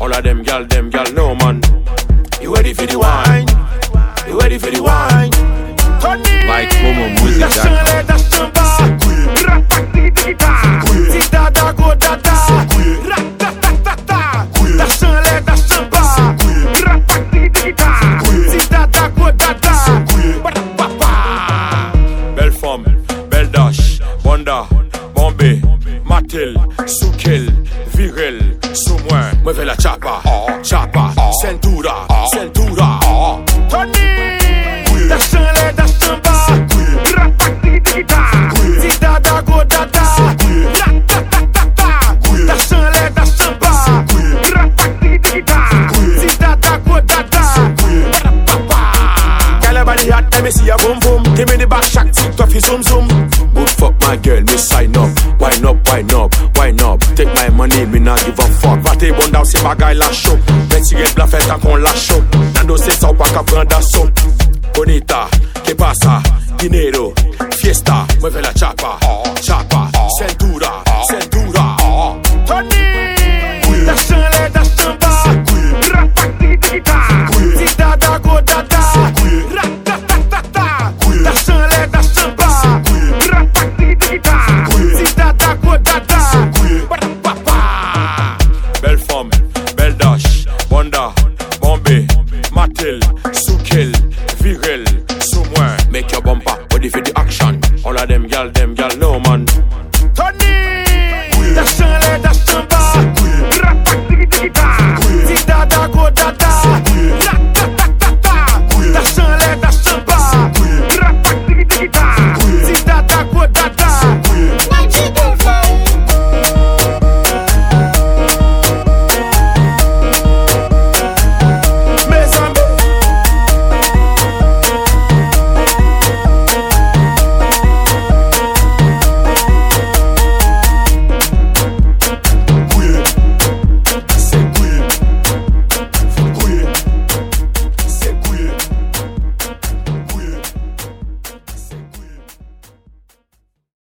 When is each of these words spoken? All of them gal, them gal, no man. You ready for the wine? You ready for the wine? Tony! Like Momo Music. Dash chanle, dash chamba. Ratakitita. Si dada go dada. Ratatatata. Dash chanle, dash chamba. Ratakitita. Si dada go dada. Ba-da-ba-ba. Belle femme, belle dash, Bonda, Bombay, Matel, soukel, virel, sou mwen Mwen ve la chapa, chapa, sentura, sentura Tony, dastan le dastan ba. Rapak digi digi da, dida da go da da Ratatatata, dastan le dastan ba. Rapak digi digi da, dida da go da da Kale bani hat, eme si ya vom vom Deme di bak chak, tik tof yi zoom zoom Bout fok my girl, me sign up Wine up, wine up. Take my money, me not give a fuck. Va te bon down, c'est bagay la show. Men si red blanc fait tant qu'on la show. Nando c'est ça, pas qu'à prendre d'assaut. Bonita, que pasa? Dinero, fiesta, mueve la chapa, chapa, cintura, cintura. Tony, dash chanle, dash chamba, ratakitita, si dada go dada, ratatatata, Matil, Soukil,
All 0.00 0.10
of 0.14 0.22
them 0.24 0.42
gal, 0.42 0.64
them 0.64 0.88
gal, 0.88 1.04
no 1.12 1.34
man. 1.34 1.60
You 2.40 2.54
ready 2.54 2.72
for 2.72 2.86
the 2.86 2.98
wine? 2.98 3.46
You 4.26 4.38
ready 4.40 4.56
for 4.58 4.70
the 4.70 4.82
wine? 4.82 5.30
Tony! 6.00 6.46
Like 6.48 6.70
Momo 6.80 7.10
Music. 7.20 7.40
Dash 7.40 7.58
chanle, 7.58 8.06
dash 8.06 8.30
chamba. 8.32 8.64
Ratakitita. 9.44 10.52
Si 11.12 11.30
dada 11.30 11.72
go 11.74 11.94
dada. 11.94 12.34
Ratatatata. 13.10 14.20
Dash 14.78 14.98
chanle, 15.00 15.44
dash 15.44 15.64
chamba. 15.68 16.00
Ratakitita. 16.86 17.90
Si 18.50 18.60
dada 18.70 19.08
go 19.10 19.30
dada. 19.32 19.74
Ba-da-ba-ba. 20.42 21.12
Belle 22.34 22.52
femme, 22.52 22.88
belle 23.28 23.50
dash, 23.50 24.00
Bonda, 24.24 24.66
Bombay, 25.14 25.60
Matel, 26.10 26.56
soukel, 26.86 27.46
virel, 27.94 28.38
sou 28.72 28.98
mwen 28.98 29.38
Mwen 29.44 29.54
ve 29.54 29.64
la 29.64 29.76
chapa, 29.76 30.20
chapa, 30.62 31.12
sentura, 31.40 31.94
sentura 32.32 32.98
Tony, 33.70 35.06
dastan 35.08 35.46
le 35.54 35.72
dastan 35.76 36.18
ba. 36.24 36.34
Rapak 37.14 37.62
digi 37.62 37.78
digi 37.80 38.02
da, 38.10 38.22
dida 38.82 39.20
da 39.22 39.40
go 39.42 39.62
da 39.64 39.84
da 39.86 40.04
Ratatatata, 40.80 41.88
dastan 42.48 42.90
le 42.90 43.10
dastan 43.14 43.54
ba. 43.60 43.70
Rapak 44.56 45.00
digi 45.00 45.18
digi 45.22 45.42
da, 45.46 45.60
dida 46.20 46.56
da 46.56 46.76
go 46.78 47.00
da 47.00 47.22
da 47.22 47.42
Kale 49.62 49.84
bani 49.84 50.10
hat, 50.10 50.34
eme 50.34 50.50
si 50.50 50.66
ya 50.66 50.76
vom 50.78 50.98
vom 51.00 51.22
Deme 51.36 51.56
di 51.56 51.66
bak 51.66 51.84
chak, 51.84 52.10
tik 52.12 52.34
tof 52.36 52.52
yi 52.54 52.60
zoom 52.60 52.82
zoom 52.82 53.06
Bout 53.54 53.68
fok 53.78 53.94
my 54.00 54.16
girl, 54.16 54.40
me 54.42 54.56
sign 54.58 54.96
up 54.96 55.09
Wine 55.90 56.14
up, 56.14 56.32
wine 56.56 56.80
up. 56.80 57.00
Take 57.16 57.34
my 57.34 57.48
money, 57.50 57.84
me 57.86 57.98
not 57.98 58.24
give 58.24 58.38
a 58.38 58.42
fuck. 58.60 58.78
Va 58.80 58.94
te 58.96 59.10
bon 59.10 59.30
down, 59.32 59.44
c'est 59.44 59.60
bagay 59.62 59.94
la 59.94 60.10
show. 60.12 60.38
Men 60.70 60.84
si 60.84 60.94
red 60.94 61.14
blanc 61.16 61.26
fait 61.26 61.44
tant 61.48 61.58
qu'on 61.58 61.76
la 61.76 61.92
show. 61.94 62.22
Nando 62.54 62.76
c'est 62.76 62.92
ça, 62.92 63.08
pas 63.12 63.28
qu'à 63.28 63.42
prendre 63.42 63.66
d'assaut. 63.66 64.08
Bonita, 64.74 65.28
que 65.64 65.74
pasa? 65.74 66.22
Dinero, 66.58 67.12
fiesta, 67.58 68.06
mueve 68.20 68.40
la 68.40 68.52
chapa, 68.52 68.98
chapa, 69.42 69.90
cintura, 70.18 70.82
cintura. 71.08 71.76
Tony, 72.46 73.84
dash 73.86 74.06
chanle, 74.06 74.50
dash 74.52 74.76
chamba, 74.76 75.10
ratakitita, 75.92 76.98
si 77.56 77.76
dada 77.76 78.18
go 78.22 78.40
dada, 78.42 78.80
ratatatata, 79.54 79.69
Matil, 92.60 93.00
Soukil, 93.32 93.69